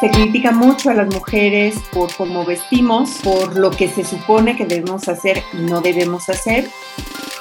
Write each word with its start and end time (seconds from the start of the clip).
Se 0.00 0.10
critica 0.10 0.52
mucho 0.52 0.90
a 0.90 0.94
las 0.94 1.12
mujeres 1.12 1.74
por 1.92 2.14
cómo 2.14 2.44
vestimos, 2.44 3.18
por 3.24 3.56
lo 3.56 3.70
que 3.70 3.88
se 3.88 4.04
supone 4.04 4.56
que 4.56 4.64
debemos 4.64 5.08
hacer 5.08 5.42
y 5.52 5.62
no 5.62 5.80
debemos 5.80 6.28
hacer. 6.28 6.70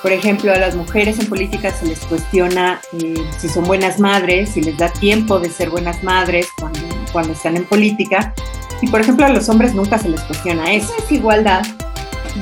Por 0.02 0.12
ejemplo, 0.12 0.52
a 0.52 0.57
las 0.57 0.75
mujeres 0.75 1.20
en 1.20 1.28
política 1.28 1.71
se 1.71 1.86
les 1.86 2.00
cuestiona 2.00 2.82
eh, 2.93 3.14
si 3.38 3.48
son 3.48 3.66
buenas 3.66 4.00
madres, 4.00 4.50
si 4.50 4.62
les 4.62 4.75
da 4.75 4.89
tiempo 4.89 5.39
de 5.39 5.52
ser 5.52 5.70
buenas 5.70 6.04
madres 6.04 6.48
cuando, 6.60 6.80
cuando 7.12 7.34
están 7.34 7.57
en 7.57 7.66
política. 7.66 8.34
Y 8.82 8.88
por 8.88 9.02
ejemplo, 9.02 9.28
a 9.28 9.30
los 9.30 9.50
hombres 9.50 9.76
nunca 9.76 10.00
se 10.00 10.10
les 10.10 10.21
cuestiona 10.21 10.74
eso. 10.74 10.92
Es 10.98 11.12
igualdad 11.12 11.61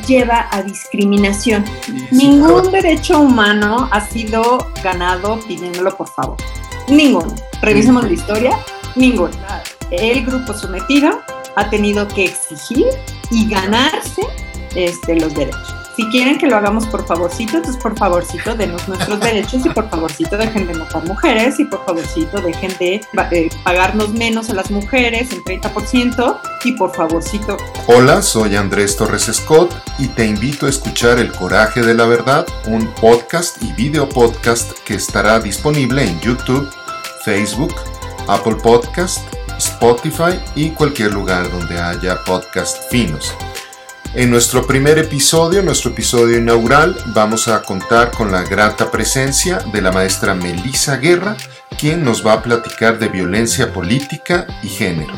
lleva 0.07 0.47
a 0.51 0.61
discriminación. 0.61 1.63
Ningún 2.11 2.71
derecho 2.71 3.19
humano 3.19 3.87
ha 3.91 4.01
sido 4.01 4.65
ganado 4.83 5.39
pidiéndolo 5.47 5.95
por 5.95 6.07
favor. 6.07 6.37
Ninguno. 6.89 7.33
Revisemos 7.61 8.03
la 8.03 8.11
historia. 8.13 8.57
Ninguno 8.95 9.44
el 9.99 10.25
grupo 10.25 10.53
sometido 10.53 11.21
ha 11.55 11.69
tenido 11.69 12.07
que 12.07 12.25
exigir 12.25 12.87
y 13.31 13.49
ganarse 13.49 14.21
este, 14.75 15.19
los 15.19 15.33
derechos. 15.33 15.75
Si 15.95 16.05
quieren 16.09 16.37
que 16.37 16.47
lo 16.47 16.57
hagamos 16.57 16.85
por 16.87 17.07
favorcito, 17.07 17.55
entonces 17.55 17.81
por 17.81 17.97
favorcito 17.97 18.53
denos 18.53 18.85
nuestros 18.87 19.17
derechos 19.21 19.65
y 19.65 19.69
por 19.69 19.89
favorcito 19.89 20.35
dejen 20.35 20.67
de 20.67 20.73
matar 20.73 21.05
mujeres 21.05 21.57
y 21.59 21.63
por 21.63 21.85
favorcito 21.85 22.41
dejen 22.41 22.75
de 22.77 23.01
eh, 23.31 23.49
pagarnos 23.63 24.09
menos 24.09 24.49
a 24.49 24.55
las 24.55 24.69
mujeres 24.71 25.31
en 25.31 25.41
30% 25.41 26.37
y 26.65 26.73
por 26.73 26.93
favorcito. 26.93 27.55
Hola, 27.87 28.21
soy 28.21 28.57
Andrés 28.57 28.97
Torres 28.97 29.29
Scott 29.31 29.73
y 29.97 30.09
te 30.09 30.25
invito 30.25 30.65
a 30.65 30.69
escuchar 30.69 31.17
El 31.17 31.31
Coraje 31.31 31.81
de 31.81 31.93
la 31.93 32.05
Verdad, 32.05 32.45
un 32.67 32.87
podcast 32.95 33.63
y 33.63 33.71
video 33.71 34.09
podcast 34.09 34.73
que 34.83 34.95
estará 34.95 35.39
disponible 35.39 36.03
en 36.03 36.19
YouTube, 36.19 36.69
Facebook, 37.23 37.73
Apple 38.27 38.55
Podcast, 38.55 39.34
Spotify 39.57 40.39
y 40.55 40.69
cualquier 40.71 41.13
lugar 41.13 41.49
donde 41.51 41.79
haya 41.79 42.23
podcast 42.23 42.89
finos. 42.89 43.33
En 44.13 44.29
nuestro 44.31 44.65
primer 44.65 44.97
episodio, 44.97 45.61
nuestro 45.61 45.91
episodio 45.91 46.37
inaugural, 46.37 46.97
vamos 47.07 47.49
a 47.49 47.61
contar 47.63 48.11
con 48.11 48.31
la 48.31 48.43
grata 48.43 48.89
presencia 48.89 49.59
de 49.73 49.81
la 49.81 49.91
maestra 49.91 50.33
Melissa 50.33 50.97
Guerra, 50.97 51.35
quien 51.77 52.05
nos 52.05 52.25
va 52.25 52.33
a 52.33 52.41
platicar 52.41 52.97
de 52.97 53.09
violencia 53.09 53.73
política 53.73 54.47
y 54.63 54.69
género. 54.69 55.13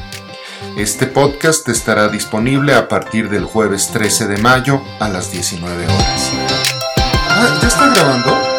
Este 0.78 1.06
podcast 1.06 1.68
estará 1.70 2.08
disponible 2.08 2.74
a 2.74 2.88
partir 2.88 3.30
del 3.30 3.46
jueves 3.46 3.90
13 3.92 4.28
de 4.28 4.38
mayo 4.38 4.82
a 5.00 5.10
las 5.10 5.32
19 5.32 5.86
horas. 5.86 6.32
Ah, 7.30 7.60
¿Ya 7.62 7.68
está 7.68 7.94
grabando? 7.94 8.57